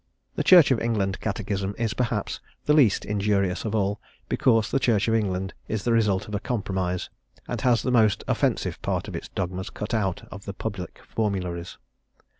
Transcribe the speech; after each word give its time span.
The 0.33 0.43
Church 0.43 0.71
of 0.71 0.81
England 0.81 1.19
catechism 1.19 1.75
is, 1.77 1.93
perhaps, 1.93 2.39
the 2.65 2.73
least 2.73 3.05
injurious 3.05 3.65
of 3.65 3.75
all, 3.75 4.01
because 4.29 4.71
the 4.71 4.79
Church 4.79 5.07
of 5.07 5.13
England 5.13 5.53
is 5.67 5.83
the 5.83 5.91
result 5.93 6.27
of 6.27 6.33
a 6.33 6.39
compromise, 6.39 7.11
and 7.47 7.61
has 7.61 7.83
the 7.83 7.91
most 7.91 8.23
offensive 8.27 8.81
parts 8.81 9.07
of 9.07 9.15
its 9.15 9.27
dogmas 9.27 9.69
cut 9.69 9.93
out 9.93 10.23
of 10.31 10.45
the 10.45 10.53
public 10.53 11.01
formularies. 11.07 11.77